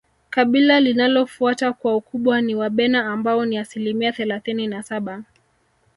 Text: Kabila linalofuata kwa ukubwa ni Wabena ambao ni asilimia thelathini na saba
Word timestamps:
Kabila 0.29 0.79
linalofuata 0.79 1.73
kwa 1.73 1.95
ukubwa 1.95 2.41
ni 2.41 2.55
Wabena 2.55 3.05
ambao 3.11 3.45
ni 3.45 3.57
asilimia 3.57 4.11
thelathini 4.11 4.67
na 4.67 4.83
saba 4.83 5.23